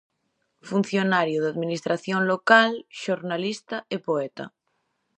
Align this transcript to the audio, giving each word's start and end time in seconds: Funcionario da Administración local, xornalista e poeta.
Funcionario 0.69 1.37
da 1.41 1.49
Administración 1.53 2.21
local, 2.31 2.71
xornalista 3.03 3.77
e 3.95 3.97
poeta. 4.07 4.45